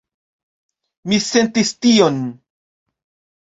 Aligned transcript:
Mi 1.11 1.19
sentis 1.25 1.75
tion. 1.87 2.19